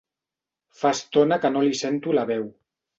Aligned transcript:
Fa 0.79 0.93
estona 0.97 1.39
que 1.47 1.55
no 1.55 1.65
li 1.69 1.81
sento 1.85 2.21
la 2.21 2.29
veu. 2.35 2.55